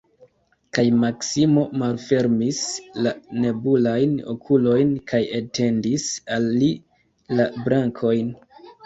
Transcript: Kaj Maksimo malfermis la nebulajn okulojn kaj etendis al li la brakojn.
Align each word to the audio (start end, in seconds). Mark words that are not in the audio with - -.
Kaj 0.75 0.83
Maksimo 1.01 1.65
malfermis 1.81 2.61
la 3.07 3.11
nebulajn 3.43 4.15
okulojn 4.33 4.95
kaj 5.13 5.21
etendis 5.41 6.07
al 6.37 6.49
li 6.63 6.71
la 7.39 7.47
brakojn. 7.69 8.33